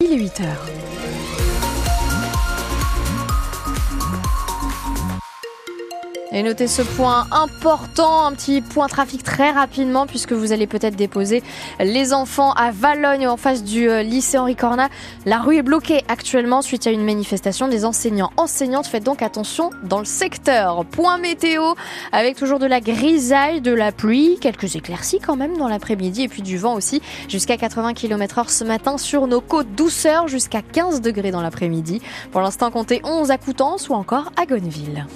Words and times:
Il 0.00 0.12
est 0.12 0.16
8 0.16 0.40
heures. 0.42 1.07
Notez 6.42 6.68
ce 6.68 6.82
point 6.82 7.26
important, 7.32 8.24
un 8.24 8.32
petit 8.32 8.60
point 8.60 8.86
trafic 8.86 9.22
très 9.22 9.50
rapidement 9.50 10.06
puisque 10.06 10.32
vous 10.32 10.52
allez 10.52 10.66
peut-être 10.66 10.94
déposer 10.94 11.42
les 11.80 12.12
enfants 12.12 12.52
à 12.52 12.70
Valogne 12.70 13.26
en 13.26 13.36
face 13.36 13.64
du 13.64 13.88
euh, 13.90 14.02
lycée 14.02 14.38
Henri 14.38 14.54
Corna. 14.54 14.88
La 15.26 15.40
rue 15.40 15.56
est 15.56 15.62
bloquée 15.62 16.04
actuellement 16.08 16.62
suite 16.62 16.86
à 16.86 16.90
une 16.90 17.04
manifestation 17.04 17.68
des 17.68 17.84
enseignants. 17.84 18.30
Enseignantes, 18.36 18.86
faites 18.86 19.04
donc 19.04 19.20
attention 19.20 19.70
dans 19.82 19.98
le 19.98 20.04
secteur. 20.04 20.84
Point 20.86 21.18
météo 21.18 21.74
avec 22.12 22.36
toujours 22.36 22.60
de 22.60 22.66
la 22.66 22.80
grisaille, 22.80 23.60
de 23.60 23.72
la 23.72 23.92
pluie, 23.92 24.38
quelques 24.40 24.76
éclaircies 24.76 25.20
quand 25.20 25.36
même 25.36 25.58
dans 25.58 25.68
l'après-midi 25.68 26.22
et 26.22 26.28
puis 26.28 26.42
du 26.42 26.56
vent 26.56 26.74
aussi 26.74 27.02
jusqu'à 27.28 27.56
80 27.56 27.94
km 27.94 28.38
heure 28.38 28.50
ce 28.50 28.64
matin 28.64 28.96
sur 28.96 29.26
nos 29.26 29.40
côtes. 29.40 29.74
Douceur 29.74 30.28
jusqu'à 30.28 30.62
15 30.62 31.00
degrés 31.00 31.30
dans 31.30 31.42
l'après-midi. 31.42 32.00
Pour 32.30 32.40
l'instant, 32.40 32.70
comptez 32.70 33.00
11 33.04 33.30
à 33.30 33.38
Coutances 33.38 33.88
ou 33.88 33.94
encore 33.94 34.32
à 34.40 34.46
Gonneville. 34.46 35.06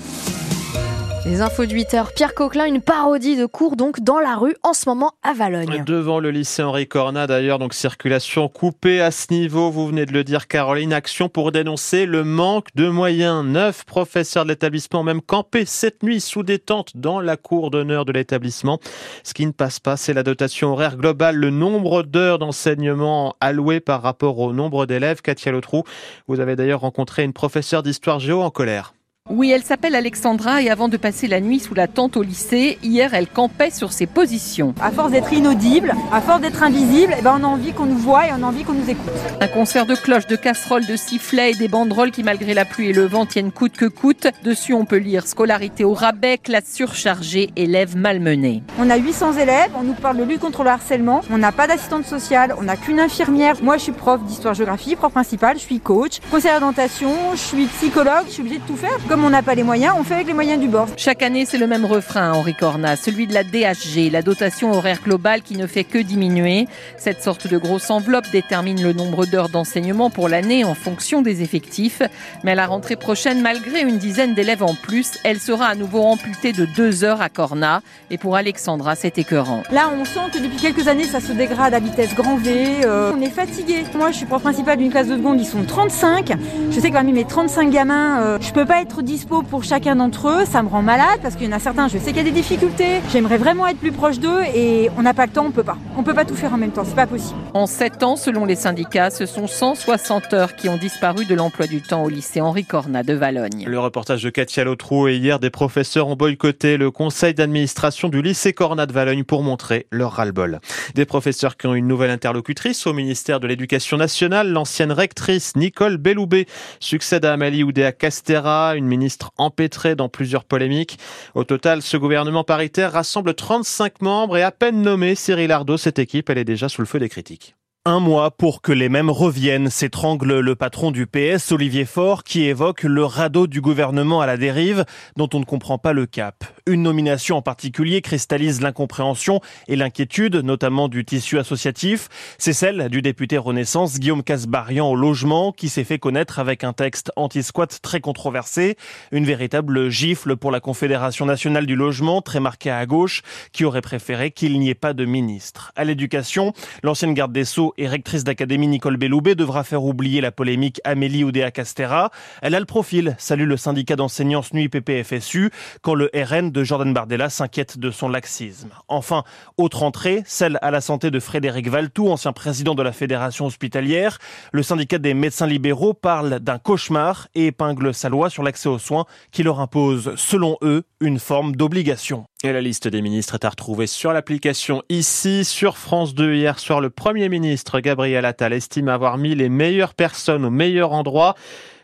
Les 1.25 1.41
infos 1.41 1.67
de 1.67 1.73
8 1.73 1.95
heures. 1.95 2.13
Pierre 2.13 2.35
Coquelin, 2.35 2.65
une 2.65 2.81
parodie 2.81 3.37
de 3.37 3.47
cours 3.47 3.77
donc 3.77 4.01
dans 4.01 4.19
la 4.19 4.35
rue 4.35 4.57
en 4.65 4.73
ce 4.73 4.89
moment 4.89 5.13
à 5.23 5.33
Valogne. 5.33 5.85
Devant 5.87 6.19
le 6.19 6.33
lycée 6.33 6.65
Henri 6.65 6.89
Corna 6.89 7.29
d'ailleurs, 7.29 7.61
donc 7.61 7.75
circulation 7.75 8.49
coupée 8.49 9.01
à 9.01 9.13
ce 9.13 9.33
niveau. 9.33 9.71
Vous 9.71 9.87
venez 9.87 10.05
de 10.05 10.13
le 10.13 10.25
dire, 10.25 10.49
Caroline. 10.49 10.93
Action 10.93 11.29
pour 11.29 11.53
dénoncer 11.53 12.07
le 12.07 12.25
manque 12.25 12.75
de 12.75 12.89
moyens. 12.89 13.45
Neuf 13.45 13.85
professeurs 13.85 14.45
de 14.45 14.49
l'établissement 14.49 15.05
même 15.05 15.23
campé 15.23 15.65
cette 15.65 16.03
nuit 16.03 16.21
sous 16.21 16.43
des 16.43 16.59
tentes 16.59 16.97
dans 16.97 17.21
la 17.21 17.37
cour 17.37 17.71
d'honneur 17.71 18.05
de 18.05 18.11
l'établissement. 18.11 18.81
Ce 19.23 19.33
qui 19.33 19.47
ne 19.47 19.53
passe 19.53 19.79
pas, 19.79 19.97
c'est 19.97 20.15
la 20.15 20.25
dotation 20.25 20.73
horaire 20.73 20.97
globale, 20.97 21.37
le 21.37 21.51
nombre 21.51 22.03
d'heures 22.03 22.41
d'enseignement 22.41 23.37
allouées 23.41 23.81
par 23.81 24.03
rapport 24.03 24.41
au 24.41 24.53
nombre 24.53 24.87
d'élèves. 24.87 25.23
Katia 25.23 25.53
Lotrou, 25.53 25.85
vous 26.27 26.41
avez 26.41 26.57
d'ailleurs 26.57 26.81
rencontré 26.81 27.23
une 27.23 27.33
professeure 27.33 27.85
d'histoire 27.85 28.19
géo 28.19 28.43
en 28.43 28.51
colère. 28.51 28.93
Oui, 29.31 29.53
elle 29.53 29.63
s'appelle 29.63 29.95
Alexandra 29.95 30.63
et 30.63 30.69
avant 30.69 30.89
de 30.89 30.97
passer 30.97 31.29
la 31.29 31.41
nuit 31.41 31.61
sous 31.61 31.75
la 31.75 31.87
tente 31.87 32.17
au 32.17 32.23
lycée, 32.23 32.77
hier 32.83 33.15
elle 33.15 33.29
campait 33.29 33.71
sur 33.71 33.93
ses 33.93 34.07
positions. 34.07 34.75
À 34.81 34.91
force 34.91 35.13
d'être 35.13 35.33
inaudible, 35.33 35.95
à 36.13 36.21
force 36.21 36.41
d'être 36.41 36.65
invisible, 36.65 37.15
eh 37.17 37.23
ben 37.23 37.39
on 37.41 37.45
a 37.45 37.47
envie 37.47 37.73
qu'on 37.73 37.87
nous 37.87 37.97
voit 37.97 38.27
et 38.27 38.31
on 38.33 38.43
a 38.43 38.47
envie 38.47 38.65
qu'on 38.65 38.73
nous 38.73 38.91
écoute. 38.91 39.13
Un 39.41 39.47
concert 39.47 39.87
de 39.87 39.95
cloches, 39.95 40.27
de 40.27 40.35
casseroles, 40.35 40.87
de 40.87 40.97
sifflets 40.97 41.53
et 41.53 41.55
des 41.55 41.69
banderoles 41.69 42.11
qui 42.11 42.25
malgré 42.25 42.53
la 42.53 42.65
pluie 42.65 42.89
et 42.89 42.93
le 42.93 43.07
vent 43.07 43.25
tiennent 43.25 43.53
coûte 43.53 43.75
que 43.75 43.87
coûte. 43.87 44.27
Dessus 44.43 44.75
on 44.75 44.85
peut 44.87 44.97
lire 44.97 45.29
scolarité 45.29 45.85
au 45.85 45.95
rabais, 45.95 46.37
classe 46.37 46.73
surchargée, 46.73 47.53
élèves 47.55 47.97
malmenés. 47.97 48.65
On 48.81 48.91
a 48.91 48.97
800 48.97 49.35
élèves, 49.35 49.71
on 49.79 49.85
nous 49.85 49.95
parle 49.95 50.17
de 50.17 50.25
lutte 50.25 50.41
contre 50.41 50.65
le 50.65 50.71
harcèlement, 50.71 51.21
on 51.31 51.39
n'a 51.39 51.53
pas 51.53 51.69
d'assistante 51.69 52.07
sociale, 52.07 52.57
on 52.59 52.65
n'a 52.65 52.77
qu'une 52.77 52.99
infirmière. 52.99 53.55
Moi 53.63 53.77
je 53.77 53.85
suis 53.85 53.93
prof 53.93 54.21
d'histoire-géographie, 54.25 54.97
prof 54.97 55.13
principal, 55.13 55.59
je 55.59 55.63
suis 55.63 55.79
coach, 55.79 56.19
conseillère 56.29 56.59
d'orientation, 56.59 57.13
je 57.35 57.41
suis 57.41 57.67
psychologue, 57.67 58.25
je 58.27 58.33
suis 58.33 58.43
obligée 58.43 58.59
de 58.59 58.67
tout 58.67 58.77
faire. 58.77 58.99
Comme 59.13 59.27
on 59.27 59.31
n'a 59.31 59.43
pas 59.43 59.55
les 59.55 59.63
moyens, 59.63 59.95
on 59.99 60.05
fait 60.05 60.15
avec 60.15 60.29
les 60.29 60.33
moyens 60.33 60.59
du 60.59 60.69
bord. 60.69 60.89
Chaque 60.97 61.23
année, 61.23 61.45
c'est 61.45 61.59
le 61.59 61.67
même 61.67 61.85
refrain, 61.85 62.33
Henri 62.33 62.55
Corna, 62.55 62.97
celui 62.97 63.27
de 63.27 63.35
la 63.35 63.45
DHG, 63.45 64.11
la 64.11 64.23
dotation 64.23 64.73
horaire 64.73 65.01
globale 65.05 65.43
qui 65.43 65.59
ne 65.59 65.67
fait 65.67 65.85
que 65.85 65.99
diminuer. 65.99 66.67
Cette 66.97 67.23
sorte 67.23 67.47
de 67.47 67.59
grosse 67.59 67.91
enveloppe 67.91 68.25
détermine 68.33 68.83
le 68.83 68.95
nombre 68.95 69.27
d'heures 69.27 69.51
d'enseignement 69.51 70.09
pour 70.09 70.31
l'année 70.31 70.65
en 70.65 70.75
fonction 70.75 71.21
des 71.21 71.43
effectifs. 71.43 72.01
Mais 72.43 72.53
à 72.53 72.55
la 72.55 72.67
rentrée 72.67 72.97
prochaine, 72.97 73.43
malgré 73.43 73.83
une 73.83 73.99
dizaine 73.99 74.33
d'élèves 74.33 74.63
en 74.63 74.75
plus, 74.75 75.19
elle 75.25 75.41
sera 75.41 75.67
à 75.67 75.75
nouveau 75.75 76.01
amputée 76.01 76.55
de 76.55 76.65
deux 76.65 77.05
heures 77.05 77.21
à 77.21 77.29
Corna. 77.29 77.83
Et 78.11 78.17
pour 78.17 78.35
Alexandra, 78.35 78.95
c'est 78.95 79.19
écœurant. 79.19 79.63
Là, 79.71 79.91
on 79.95 80.07
sent 80.07 80.31
que 80.33 80.39
depuis 80.39 80.57
quelques 80.57 80.89
années, 80.89 81.05
ça 81.05 81.21
se 81.21 81.33
dégrade 81.33 81.75
à 81.75 81.81
vitesse 81.81 82.15
grand 82.15 82.37
V. 82.37 82.67
Euh, 82.87 83.13
on 83.15 83.21
est 83.21 83.29
fatigué. 83.29 83.85
Moi, 83.95 84.11
je 84.11 84.17
suis 84.17 84.27
prof 84.27 84.41
principal 84.41 84.79
d'une 84.79 84.91
classe 84.91 85.09
de 85.09 85.17
seconde, 85.19 85.39
ils 85.39 85.47
sont 85.47 85.65
35. 85.65 86.33
Je 86.71 86.81
sais 86.81 86.89
que 86.89 86.95
parmi 86.95 87.13
mes 87.13 87.27
35 87.27 87.69
gamins, 87.69 88.23
euh, 88.23 88.39
je 88.41 88.53
peux 88.53 88.65
pas 88.65 88.81
être 88.81 89.02
dispo 89.03 89.43
pour 89.43 89.65
chacun 89.65 89.97
d'entre 89.97 90.29
eux. 90.29 90.45
Ça 90.45 90.63
me 90.63 90.69
rend 90.69 90.83
malade 90.83 91.21
parce 91.23 91.37
qu'il 91.37 91.47
y 91.47 91.49
en 91.49 91.57
a 91.57 91.59
certains, 91.59 91.89
je 91.89 91.99
sais 91.99 92.13
qu'il 92.13 92.19
y 92.19 92.21
a 92.21 92.25
des 92.25 92.31
difficultés. 92.31 93.01
J'aimerais 93.13 93.37
vraiment 93.37 93.67
être 93.67 93.79
plus 93.79 93.93
proche 93.93 94.19
d'eux 94.19 94.41
et 94.55 94.91
on 94.97 95.03
n'a 95.03 95.15
pas 95.15 95.27
le 95.27 95.33
temps, 95.33 95.47
on 95.47 95.51
peut 95.51 95.63
pas. 95.63 95.77
On 95.97 96.03
peut 96.03 96.15
pas 96.15 96.25
tout 96.25 96.35
faire 96.35 96.55
en 96.55 96.57
même 96.57 96.71
temps, 96.71 96.85
c'est 96.85 96.95
pas 96.95 97.07
possible. 97.07 97.39
En 97.55 97.67
7 97.67 98.03
ans, 98.03 98.17
selon 98.17 98.45
les 98.45 98.57
syndicats, 98.57 99.11
ce 99.11 99.27
sont 99.27 99.47
160 99.47 100.33
heures 100.35 100.57
qui 100.57 100.69
ont 100.69 100.77
disparu 100.77 101.25
de 101.25 101.35
l'emploi 101.35 101.67
du 101.67 101.83
temps 101.83 102.05
au 102.05 102.09
lycée 102.09 102.41
Henri 102.41 102.65
Corna 102.65 103.03
de 103.03 103.15
Valogne. 103.15 103.65
Le 103.67 103.79
reportage 103.79 104.23
de 104.23 104.31
Katia 104.31 104.65
Lotrou 104.65 105.09
et 105.09 105.17
hier, 105.17 105.39
des 105.39 105.51
professeurs 105.51 106.09
ont 106.09 106.17
boycotté 106.17 106.77
le 106.77 106.91
conseil 106.91 107.35
d'administration 107.35 108.09
du 108.09 108.23
lycée 108.23 108.53
Corna 108.53 108.87
de 108.87 108.93
Valogne 108.93 109.25
pour 109.25 109.43
montrer 109.43 109.87
leur 109.91 110.13
ras-le-bol. 110.13 110.61
Des 110.95 111.05
professeurs 111.05 111.57
qui 111.57 111.67
ont 111.67 111.75
une 111.75 111.87
nouvelle 111.87 112.11
interlocutrice 112.11 112.87
au 112.87 112.93
ministère 112.93 113.41
de 113.41 113.47
l'Éducation 113.47 113.97
nationale, 113.97 114.51
l'ancienne 114.51 114.93
rectrice 114.93 115.57
Nicole 115.57 115.97
Belloubet 115.97 116.47
succède 116.81 117.25
à 117.25 117.33
Amalie 117.33 117.65
Oudéa 117.65 117.93
Castera, 117.93 118.75
une 118.77 118.87
ministre 118.93 119.33
empêtré 119.39 119.97
dans 119.97 120.09
plusieurs 120.09 120.45
polémiques. 120.45 120.99
Au 121.35 121.45
total, 121.45 121.83
ce 121.83 121.97
gouvernement 121.97 122.45
paritaire 122.45 122.93
rassemble 122.93 123.35
35 123.35 124.03
membres 124.03 124.37
et 124.37 124.43
à 124.43 124.53
peine 124.53 124.83
nommé 124.83 125.15
Cyril 125.15 125.51
Ardo, 125.51 125.77
cette 125.77 125.99
équipe, 125.99 126.31
elle 126.31 126.39
est 126.39 126.45
déjà 126.45 126.69
sous 126.69 126.83
le 126.83 126.87
feu 126.87 126.99
des 126.99 127.09
critiques. 127.09 127.57
Un 127.85 127.99
mois 127.99 128.31
pour 128.31 128.63
que 128.63 128.71
les 128.71 128.89
mêmes 128.89 129.11
reviennent, 129.11 129.69
s'étrangle 129.69 130.39
le 130.39 130.55
patron 130.55 130.93
du 130.93 131.09
PS, 131.09 131.51
Olivier 131.51 131.85
Faure, 131.85 132.23
qui 132.23 132.45
évoque 132.45 132.85
le 132.85 133.05
radeau 133.05 133.49
du 133.49 133.61
gouvernement 133.61 134.21
à 134.21 134.27
la 134.27 134.37
dérive, 134.37 134.85
dont 135.17 135.29
on 135.35 135.41
ne 135.41 135.45
comprend 135.45 135.79
pas 135.79 135.93
le 135.93 136.07
cap. 136.07 136.45
Une 136.67 136.83
nomination 136.83 137.39
en 137.39 137.43
particulier 137.43 138.03
cristallise 138.03 138.61
l'incompréhension 138.61 139.41
et 139.67 139.75
l'inquiétude, 139.75 140.37
notamment 140.37 140.87
du 140.87 141.05
tissu 141.05 141.41
associatif. 141.41 142.09
C'est 142.39 142.53
celle 142.53 142.89
du 142.89 143.03
député 143.03 143.37
Renaissance 143.37 143.99
Guillaume 143.99 144.23
Casbarian 144.23 144.89
au 144.89 144.95
logement, 144.95 145.51
qui 145.51 145.69
s'est 145.69 145.83
fait 145.83 145.99
connaître 145.99 146.39
avec 146.39 146.63
un 146.63 146.73
texte 146.73 147.11
anti-squat 147.17 147.81
très 147.83 147.99
controversé. 147.99 148.77
Une 149.11 149.25
véritable 149.25 149.89
gifle 149.89 150.37
pour 150.37 150.53
la 150.53 150.61
Confédération 150.61 151.27
nationale 151.27 151.67
du 151.67 151.75
logement, 151.75 152.23
très 152.23 152.39
marquée 152.39 152.71
à 152.71 152.87
gauche, 152.87 153.23
qui 153.53 153.65
aurait 153.65 153.81
préféré 153.81 154.31
qu'il 154.31 154.57
n'y 154.61 154.71
ait 154.71 154.77
pas 154.77 154.93
de 154.93 155.05
ministre. 155.05 155.73
À 155.75 155.83
l'éducation, 155.83 156.53
l'ancienne 156.85 157.15
garde 157.15 157.33
des 157.33 157.45
Sceaux 157.45 157.75
et 157.77 157.89
rectrice 157.89 158.23
d'académie 158.23 158.69
Nicole 158.69 158.99
Belloubet 158.99 159.35
devra 159.35 159.65
faire 159.65 159.83
oublier 159.83 160.21
la 160.21 160.31
polémique 160.31 160.81
Amélie 160.85 161.25
Oudéa 161.25 161.51
Castera. 161.51 162.13
Elle 162.41 162.55
a 162.55 162.61
le 162.61 162.67
profil, 162.67 163.17
salue 163.19 163.49
le 163.49 163.57
syndicat 163.57 163.97
d'enseignants 163.97 164.43
SNUI 164.43 164.69
PPFSU, 164.69 165.51
quand 165.81 165.95
le 165.95 166.09
RN 166.15 166.52
de 166.53 166.63
Jordan 166.63 166.93
Bardella 166.93 167.31
s'inquiète 167.31 167.79
de 167.79 167.91
son 167.91 168.09
laxisme. 168.09 168.69
Enfin, 168.89 169.25
autre 169.57 169.83
entrée, 169.83 170.23
celle 170.27 170.59
à 170.63 170.71
la 170.71 170.81
santé 170.81 171.11
de 171.11 171.19
Frédéric 171.19 171.69
Valtou, 171.69 172.09
ancien 172.09 172.33
président 172.33 172.75
de 172.75 172.83
la 172.83 172.93
fédération 172.93 173.47
hospitalière. 173.47 174.19
Le 174.53 174.63
syndicat 174.63 174.99
des 174.99 175.15
médecins 175.15 175.47
libéraux 175.47 175.95
parle 175.95 176.39
d'un 176.39 176.59
cauchemar 176.59 177.29
et 177.35 177.47
épingle 177.47 177.95
sa 177.95 178.09
loi 178.09 178.31
sur 178.31 178.43
l'accès 178.43 178.69
aux 178.69 178.79
soins 178.79 179.07
qui 179.31 179.43
leur 179.43 179.61
impose, 179.61 180.13
selon 180.17 180.57
eux, 180.63 180.85
une 181.01 181.19
forme 181.19 181.57
d'obligation. 181.57 182.25
Et 182.45 182.53
la 182.53 182.61
liste 182.61 182.89
des 182.89 183.03
ministres 183.03 183.35
est 183.35 183.45
à 183.45 183.51
retrouver 183.51 183.87
sur 183.87 184.13
l'application 184.13 184.83
ici, 184.89 185.45
sur 185.45 185.79
France 185.79 186.15
2. 186.15 186.35
Hier 186.35 186.59
soir, 186.59 186.81
le 186.81 186.91
Premier 186.91 187.29
ministre 187.29 187.81
Gabriel 187.81 188.25
Attal 188.25 188.53
estime 188.53 188.89
avoir 188.89 189.17
mis 189.17 189.35
les 189.35 189.49
meilleures 189.49 189.95
personnes 189.95 190.45
au 190.45 190.51
meilleur 190.51 190.93
endroit. 190.93 191.35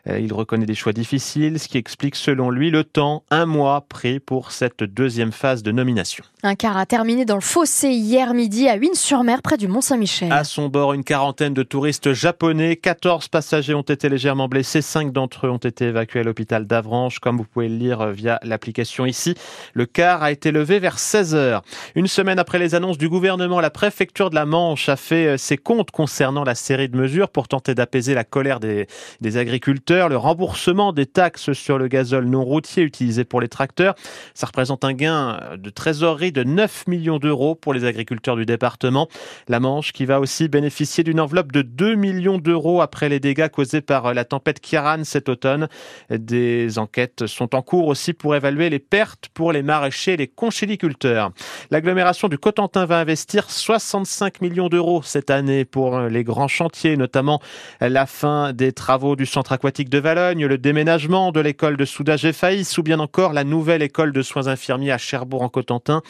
Euh, 0.06 0.18
il 0.20 0.32
reconnaît 0.32 0.66
des 0.66 0.74
choix 0.74 0.92
difficiles, 0.92 1.58
ce 1.58 1.68
qui 1.68 1.78
explique 1.78 2.16
selon 2.16 2.50
lui 2.50 2.70
le 2.70 2.84
temps, 2.84 3.24
un 3.30 3.46
mois 3.46 3.84
pris 3.88 4.20
pour 4.20 4.52
cette 4.52 4.82
deuxième 4.82 5.32
phase 5.32 5.62
de 5.62 5.72
nomination. 5.72 6.24
Un 6.42 6.54
car 6.54 6.76
a 6.76 6.86
terminé 6.86 7.24
dans 7.24 7.34
le 7.34 7.40
fossé 7.40 7.88
hier 7.88 8.32
midi 8.32 8.68
à 8.68 8.76
Huines-sur-Mer, 8.76 9.42
près 9.42 9.56
du 9.56 9.66
Mont-Saint-Michel. 9.66 10.30
À 10.32 10.44
son 10.44 10.68
bord, 10.68 10.92
une 10.92 11.02
quarantaine 11.02 11.52
de 11.52 11.62
touristes 11.62 12.12
japonais. 12.12 12.76
14 12.76 13.28
passagers 13.28 13.74
ont 13.74 13.82
été 13.82 14.08
légèrement 14.08 14.46
blessés. 14.46 14.82
Cinq 14.82 15.12
d'entre 15.12 15.46
eux 15.46 15.50
ont 15.50 15.56
été 15.56 15.86
évacués 15.86 16.20
à 16.20 16.22
l'hôpital 16.22 16.66
d'Avranches. 16.66 17.18
Comme 17.18 17.38
vous 17.38 17.44
pouvez 17.44 17.68
le 17.68 17.76
lire 17.76 18.06
via 18.08 18.38
l'application 18.44 19.04
ici, 19.04 19.34
le 19.74 19.86
car 19.86 20.22
a 20.22 20.30
été 20.30 20.52
levé 20.52 20.78
vers 20.78 20.98
16 20.98 21.34
heures. 21.34 21.62
Une 21.96 22.06
semaine 22.06 22.38
après 22.38 22.58
les 22.58 22.74
annonces 22.74 22.98
du 22.98 23.08
gouvernement, 23.08 23.60
la 23.60 23.70
préfecture 23.70 24.30
de 24.30 24.36
la 24.36 24.46
Manche 24.46 24.88
a 24.88 24.96
fait 24.96 25.26
euh, 25.26 25.36
ses 25.36 25.56
comptes 25.56 25.90
concernant 25.90 26.44
la 26.44 26.54
série 26.54 26.88
de 26.88 26.96
mesures 26.96 27.30
pour 27.30 27.48
tenter 27.48 27.74
d'apaiser 27.74 28.14
la 28.14 28.24
colère 28.24 28.60
des, 28.60 28.86
des 29.20 29.36
agriculteurs. 29.36 29.87
Le 29.90 30.16
remboursement 30.16 30.92
des 30.92 31.06
taxes 31.06 31.54
sur 31.54 31.78
le 31.78 31.88
gazole 31.88 32.26
non 32.26 32.44
routier 32.44 32.82
utilisé 32.82 33.24
pour 33.24 33.40
les 33.40 33.48
tracteurs, 33.48 33.94
ça 34.34 34.46
représente 34.46 34.84
un 34.84 34.92
gain 34.92 35.40
de 35.56 35.70
trésorerie 35.70 36.30
de 36.30 36.44
9 36.44 36.88
millions 36.88 37.18
d'euros 37.18 37.54
pour 37.54 37.72
les 37.72 37.86
agriculteurs 37.86 38.36
du 38.36 38.44
département. 38.44 39.08
La 39.48 39.60
Manche 39.60 39.92
qui 39.92 40.04
va 40.04 40.20
aussi 40.20 40.48
bénéficier 40.48 41.04
d'une 41.04 41.20
enveloppe 41.20 41.52
de 41.52 41.62
2 41.62 41.94
millions 41.94 42.36
d'euros 42.36 42.82
après 42.82 43.08
les 43.08 43.18
dégâts 43.18 43.48
causés 43.48 43.80
par 43.80 44.12
la 44.12 44.26
tempête 44.26 44.60
Kiran 44.60 45.04
cet 45.04 45.30
automne. 45.30 45.68
Des 46.10 46.78
enquêtes 46.78 47.26
sont 47.26 47.54
en 47.54 47.62
cours 47.62 47.86
aussi 47.86 48.12
pour 48.12 48.36
évaluer 48.36 48.68
les 48.68 48.80
pertes 48.80 49.30
pour 49.32 49.52
les 49.52 49.62
maraîchers 49.62 50.12
et 50.12 50.16
les 50.18 50.28
conchiliculteurs. 50.28 51.30
L'agglomération 51.70 52.28
du 52.28 52.36
Cotentin 52.36 52.84
va 52.84 52.98
investir 52.98 53.50
65 53.50 54.42
millions 54.42 54.68
d'euros 54.68 55.00
cette 55.02 55.30
année 55.30 55.64
pour 55.64 55.98
les 56.00 56.24
grands 56.24 56.48
chantiers, 56.48 56.98
notamment 56.98 57.40
la 57.80 58.04
fin 58.04 58.52
des 58.52 58.72
travaux 58.72 59.16
du 59.16 59.24
centre 59.24 59.52
aquatique 59.52 59.77
de 59.84 59.98
Valogne, 59.98 60.46
le 60.46 60.58
déménagement 60.58 61.30
de 61.30 61.38
l'école 61.38 61.76
de 61.76 61.84
soudage 61.84 62.32
FAIS 62.32 62.76
ou 62.78 62.82
bien 62.82 62.98
encore 62.98 63.32
la 63.32 63.44
nouvelle 63.44 63.80
école 63.82 64.12
de 64.12 64.22
soins 64.22 64.48
infirmiers 64.48 64.90
à 64.90 64.98
Cherbourg 64.98 65.42
en 65.42 65.48
Cotentin. 65.48 66.02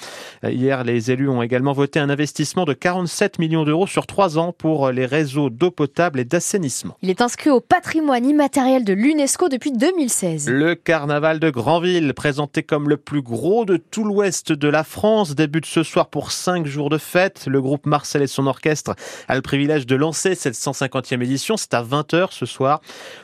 Hier, 0.42 0.84
les 0.84 1.10
élus 1.10 1.28
ont 1.28 1.42
également 1.42 1.74
voté 1.74 2.00
un 2.00 2.08
investissement 2.08 2.64
de 2.64 2.72
47 2.72 3.38
millions 3.38 3.64
d'euros 3.64 3.86
sur 3.86 4.06
trois 4.06 4.38
ans 4.38 4.54
pour 4.56 4.90
les 4.90 5.04
réseaux 5.04 5.50
d'eau 5.50 5.70
potable 5.70 6.18
et 6.18 6.24
d'assainissement. 6.24 6.96
Il 7.02 7.10
est 7.10 7.20
inscrit 7.20 7.50
au 7.50 7.60
patrimoine 7.60 8.24
immatériel 8.24 8.84
de 8.84 8.94
l'UNESCO 8.94 9.50
depuis 9.50 9.72
2016. 9.72 10.48
Le 10.48 10.74
carnaval 10.74 11.38
de 11.38 11.50
Granville, 11.50 12.14
présenté 12.14 12.62
comme 12.62 12.88
le 12.88 12.96
plus 12.96 13.20
gros 13.20 13.66
de 13.66 13.76
tout 13.76 14.04
l'ouest 14.04 14.52
de 14.52 14.68
la 14.68 14.82
France, 14.82 15.34
débute 15.34 15.66
ce 15.66 15.82
soir 15.82 16.08
pour 16.08 16.32
cinq 16.32 16.66
jours 16.66 16.88
de 16.88 16.98
fête. 16.98 17.44
Le 17.46 17.60
groupe 17.60 17.84
Marcel 17.84 18.22
et 18.22 18.26
son 18.26 18.46
orchestre 18.46 18.94
a 19.28 19.34
le 19.34 19.42
privilège 19.42 19.84
de 19.84 19.96
lancer 19.96 20.34
cette 20.34 20.54
150e 20.54 21.22
édition. 21.22 21.58
C'est 21.58 21.74
à 21.74 21.82
20h 21.82 22.28
ce 22.30 22.46
soir. 22.46 22.80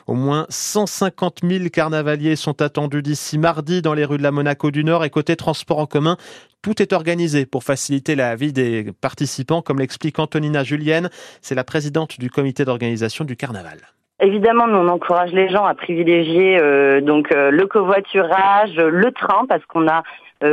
Au 0.06 0.14
moins 0.14 0.33
150 0.48 1.40
000 1.42 1.64
carnavaliers 1.72 2.36
sont 2.36 2.60
attendus 2.62 3.02
d'ici 3.02 3.38
mardi 3.38 3.82
dans 3.82 3.94
les 3.94 4.04
rues 4.04 4.18
de 4.18 4.22
la 4.22 4.30
Monaco 4.30 4.70
du 4.70 4.84
Nord 4.84 5.04
et 5.04 5.10
côté 5.10 5.36
transport 5.36 5.78
en 5.78 5.86
commun. 5.86 6.16
Tout 6.62 6.80
est 6.80 6.92
organisé 6.92 7.46
pour 7.46 7.62
faciliter 7.62 8.14
la 8.16 8.36
vie 8.36 8.52
des 8.52 8.92
participants, 9.00 9.62
comme 9.62 9.78
l'explique 9.78 10.18
Antonina 10.18 10.64
Julienne. 10.64 11.10
C'est 11.42 11.54
la 11.54 11.64
présidente 11.64 12.18
du 12.18 12.30
comité 12.30 12.64
d'organisation 12.64 13.24
du 13.24 13.36
carnaval. 13.36 13.78
Évidemment, 14.20 14.64
on 14.68 14.88
encourage 14.88 15.32
les 15.32 15.48
gens 15.48 15.64
à 15.64 15.74
privilégier 15.74 16.58
euh, 16.58 17.00
donc 17.00 17.32
euh, 17.32 17.50
le 17.50 17.66
covoiturage, 17.66 18.76
le 18.76 19.10
train, 19.10 19.44
parce 19.48 19.64
qu'on 19.66 19.88
a 19.88 20.02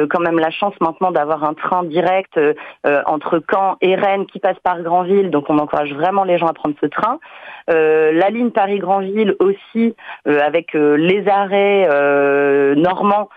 quand 0.10 0.20
même 0.20 0.40
la 0.40 0.52
chance 0.52 0.74
maintenant 0.82 1.12
d'avoir 1.12 1.44
un 1.44 1.54
train 1.54 1.84
direct 1.84 2.38
euh, 2.38 2.54
euh, 2.86 3.02
entre 3.06 3.42
Caen 3.50 3.78
et 3.82 3.96
Rennes 3.96 4.26
qui 4.26 4.40
passe 4.40 4.58
par 4.64 4.82
Granville. 4.82 5.30
Donc 5.30 5.46
on 5.50 5.58
encourage 5.58 5.94
vraiment 5.94 6.24
les 6.24 6.38
gens 6.38 6.48
à 6.48 6.54
prendre 6.54 6.76
ce 6.82 6.86
train. 6.88 7.20
la 7.68 8.30
ligne 8.30 8.52
Paris-Granville 8.52 9.36
aussi, 9.40 9.96
avec 10.26 10.74
les 10.74 11.24
arrêts 11.28 11.88
normands 12.76 13.30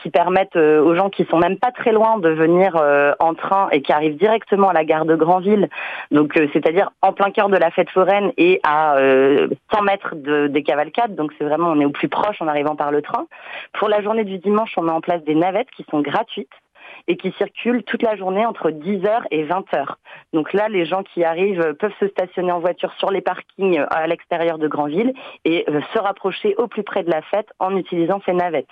qui 0.00 0.10
permettent 0.10 0.56
aux 0.56 0.94
gens 0.94 1.10
qui 1.10 1.24
sont 1.26 1.38
même 1.38 1.58
pas 1.58 1.72
très 1.72 1.92
loin 1.92 2.18
de 2.18 2.30
venir 2.30 2.76
en 3.18 3.34
train 3.34 3.68
et 3.72 3.82
qui 3.82 3.92
arrivent 3.92 4.16
directement 4.16 4.68
à 4.70 4.72
la 4.72 4.84
gare 4.84 5.04
de 5.04 5.16
Granville. 5.16 5.68
Donc 6.10 6.32
c'est-à-dire 6.52 6.90
en 7.02 7.12
plein 7.12 7.30
cœur 7.30 7.48
de 7.48 7.56
la 7.56 7.70
fête 7.70 7.90
foraine 7.90 8.32
et 8.38 8.60
à 8.64 8.96
100 9.74 9.82
mètres 9.82 10.14
de, 10.14 10.46
des 10.46 10.62
cavalcades. 10.62 11.14
Donc 11.14 11.32
c'est 11.36 11.44
vraiment 11.44 11.68
on 11.68 11.80
est 11.80 11.84
au 11.84 11.90
plus 11.90 12.08
proche 12.08 12.40
en 12.40 12.48
arrivant 12.48 12.76
par 12.76 12.90
le 12.90 13.02
train. 13.02 13.26
Pour 13.74 13.88
la 13.88 14.00
journée 14.02 14.24
du 14.24 14.38
dimanche, 14.38 14.72
on 14.76 14.82
met 14.82 14.92
en 14.92 15.00
place 15.00 15.22
des 15.24 15.34
navettes 15.34 15.70
qui 15.76 15.84
sont 15.90 16.01
gratuites 16.02 16.50
et 17.08 17.16
qui 17.16 17.32
circulent 17.32 17.82
toute 17.82 18.02
la 18.02 18.16
journée 18.16 18.44
entre 18.46 18.70
10h 18.70 19.22
et 19.30 19.44
20h. 19.44 19.94
Donc 20.32 20.52
là, 20.52 20.68
les 20.68 20.84
gens 20.84 21.02
qui 21.02 21.24
arrivent 21.24 21.74
peuvent 21.74 21.94
se 21.98 22.08
stationner 22.08 22.52
en 22.52 22.60
voiture 22.60 22.92
sur 22.98 23.10
les 23.10 23.20
parkings 23.20 23.84
à 23.90 24.06
l'extérieur 24.06 24.58
de 24.58 24.68
Granville 24.68 25.12
et 25.44 25.64
euh, 25.68 25.80
se 25.92 25.98
rapprocher 25.98 26.54
au 26.56 26.68
plus 26.68 26.82
près 26.82 27.02
de 27.02 27.10
la 27.10 27.22
fête 27.22 27.48
en 27.58 27.76
utilisant 27.76 28.20
ces 28.26 28.32
navettes. 28.32 28.68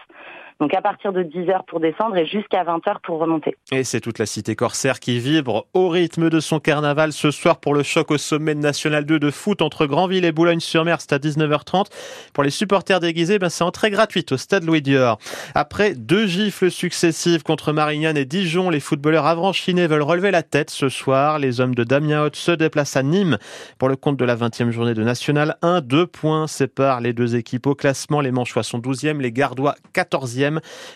Donc 0.61 0.75
à 0.75 0.83
partir 0.83 1.12
de 1.15 1.23
10h 1.23 1.65
pour 1.67 1.81
descendre 1.81 2.19
et 2.19 2.27
jusqu'à 2.27 2.62
20h 2.65 2.97
pour 3.03 3.19
remonter. 3.19 3.57
Et 3.73 3.83
c'est 3.83 4.01
toute 4.01 4.19
la 4.19 4.27
cité 4.27 4.55
corsaire 4.55 5.01
qui 5.01 5.19
vibre 5.19 5.67
au 5.73 5.89
rythme 5.89 6.29
de 6.29 6.39
son 6.39 6.61
carnaval 6.61 7.15
ce 7.15 7.31
soir 7.31 7.61
pour 7.61 7.73
le 7.73 7.83
choc 7.83 8.11
au 8.11 8.19
sommet 8.19 8.55
National 8.55 9.07
2 9.07 9.19
de 9.19 9.31
foot 9.31 9.62
entre 9.62 9.87
Granville 9.87 10.27
et 10.27 10.33
Boulogne-sur-Mer. 10.33 10.99
C'est 11.01 11.15
à 11.15 11.19
19h30. 11.19 11.87
Pour 12.35 12.45
les 12.45 12.51
supporters 12.51 13.01
déguisés, 13.01 13.39
ben 13.39 13.49
c'est 13.49 13.65
entrée 13.65 13.91
gratuite 13.91 14.33
au 14.33 14.37
stade 14.37 14.65
Louis 14.65 14.83
Dior. 14.83 15.19
Après 15.55 15.95
deux 15.95 16.27
gifles 16.27 16.71
successives 16.71 17.43
contre 17.43 17.73
Marignane 17.73 18.19
et 18.19 18.27
Dijon, 18.27 18.69
les 18.69 18.81
footballeurs 18.81 19.25
avranchinés 19.25 19.87
veulent 19.87 20.03
relever 20.03 20.31
la 20.31 20.43
tête 20.43 20.69
ce 20.69 20.91
soir. 20.91 21.39
Les 21.39 21.62
hommes 21.62 21.75
de 21.75 21.85
Damien 21.85 22.25
Haute 22.25 22.37
se 22.37 22.53
déplacent 22.53 22.97
à 22.97 23.03
Nîmes 23.03 23.39
pour 23.79 23.89
le 23.89 23.97
compte 23.97 24.19
de 24.19 24.27
la 24.27 24.37
20e 24.37 24.71
journée 24.71 24.93
de 24.93 25.05
National 25.05 25.57
1. 25.62 25.81
Deux 25.81 26.07
points 26.07 26.47
séparent 26.47 27.01
les 27.01 27.15
deux 27.15 27.35
équipes 27.35 27.67
au 27.67 27.75
classement. 27.75 28.21
Les 28.21 28.31
Manchois 28.31 28.62
sont 28.62 28.79
12e, 28.79 29.21
les 29.21 29.33
Gardois 29.33 29.75
14e. 29.95 30.50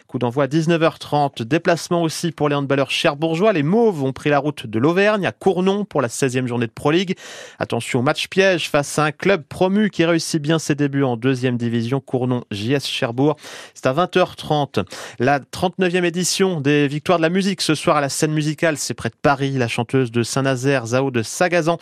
Coup 0.08 0.18
d'envoi 0.18 0.44
à 0.44 0.46
19h30. 0.46 1.42
Déplacement 1.44 2.02
aussi 2.02 2.32
pour 2.32 2.48
les 2.48 2.54
handballeurs 2.54 2.90
cherbourgeois. 2.90 3.52
Les 3.52 3.62
Mauves 3.62 4.02
ont 4.02 4.12
pris 4.12 4.30
la 4.30 4.38
route 4.38 4.66
de 4.66 4.78
l'Auvergne 4.78 5.26
à 5.26 5.32
Cournon 5.32 5.84
pour 5.84 6.02
la 6.02 6.08
16e 6.08 6.46
journée 6.46 6.66
de 6.66 6.72
Pro 6.72 6.90
League. 6.90 7.16
Attention 7.58 8.00
au 8.00 8.02
match 8.02 8.28
piège 8.28 8.68
face 8.68 8.98
à 8.98 9.04
un 9.04 9.12
club 9.12 9.44
promu 9.48 9.90
qui 9.90 10.04
réussit 10.04 10.42
bien 10.42 10.58
ses 10.58 10.74
débuts 10.74 11.04
en 11.04 11.16
deuxième 11.16 11.56
division. 11.56 12.00
Cournon 12.00 12.44
JS 12.50 12.86
Cherbourg. 12.86 13.36
C'est 13.74 13.86
à 13.86 13.92
20h30. 13.92 14.84
La 15.18 15.40
39e 15.40 16.04
édition 16.04 16.60
des 16.60 16.88
Victoires 16.88 17.18
de 17.18 17.22
la 17.22 17.30
musique 17.30 17.60
ce 17.60 17.74
soir 17.74 17.96
à 17.96 18.00
la 18.00 18.08
scène 18.08 18.32
musicale. 18.32 18.76
C'est 18.76 18.94
près 18.94 19.10
de 19.10 19.16
Paris. 19.20 19.52
La 19.52 19.68
chanteuse 19.68 20.10
de 20.10 20.22
Saint-Nazaire, 20.22 20.86
Zao 20.86 21.10
de 21.10 21.22
Sagazan, 21.22 21.78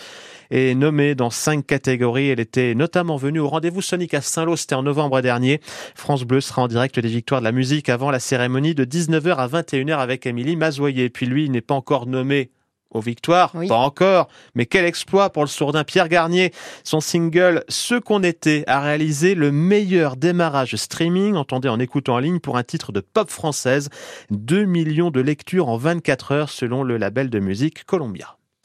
est 0.52 0.75
nommée 0.75 1.14
dans 1.14 1.31
cinq 1.31 1.66
catégories. 1.66 2.28
Elle 2.28 2.40
était 2.40 2.75
notamment 2.75 3.16
venue 3.16 3.40
au 3.40 3.49
rendez-vous 3.49 3.82
Sonic 3.82 4.14
à 4.14 4.20
Saint-Lô. 4.20 4.56
C'était 4.56 4.75
en 4.75 4.82
novembre 4.82 5.20
dernier. 5.22 5.60
France 5.94 6.25
Bleu 6.25 6.40
sera 6.40 6.62
en 6.62 6.69
direct 6.69 7.00
des 7.00 7.08
Victoires 7.08 7.40
de 7.40 7.44
la 7.44 7.52
musique 7.52 7.88
avant 7.88 8.10
la 8.10 8.20
cérémonie 8.20 8.75
de 8.75 8.84
19h 8.84 9.37
à 9.37 9.49
21h 9.49 9.99
avec 9.99 10.26
Émilie 10.26 10.56
Mazoyer. 10.56 11.08
Puis 11.08 11.26
lui, 11.26 11.46
il 11.46 11.50
n'est 11.50 11.62
pas 11.62 11.75
encore 11.75 12.06
nommé 12.06 12.50
aux 12.90 13.00
victoires, 13.00 13.52
pas 13.52 13.76
encore, 13.76 14.28
mais 14.54 14.66
quel 14.66 14.84
exploit 14.84 15.31
pour 15.31 15.43
le 15.43 15.49
sourdin 15.49 15.82
Pierre 15.82 16.08
Garnier. 16.08 16.52
Son 16.84 17.00
single 17.00 17.64
Ce 17.69 17.94
qu'on 17.94 18.22
était 18.22 18.64
a 18.66 18.81
réalisé 18.81 19.34
le 19.34 19.50
meilleur 19.50 20.16
démarrage 20.16 20.76
streaming, 20.76 21.34
entendez 21.37 21.70
en 21.70 21.81
écoutant 21.81 22.16
en 22.16 22.19
ligne 22.19 22.38
pour 22.38 22.58
un 22.58 22.64
titre 22.64 22.93
de 22.93 23.00
pop 23.00 23.31
française, 23.31 23.88
2 24.31 24.66
millions 24.66 25.10
de 25.10 25.22
lectures 25.22 25.69
en 25.69 25.78
24 25.78 26.32
heures 26.32 26.50
selon 26.50 26.82
le 26.82 26.98
label 26.98 27.31
de 27.31 27.38
musique 27.38 27.84
Columbia. 27.84 28.37